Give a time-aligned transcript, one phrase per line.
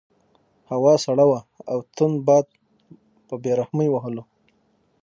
[0.71, 1.41] هوا سړه وه
[1.71, 2.45] او تند باد
[3.27, 4.23] په بې رحمۍ وهلو.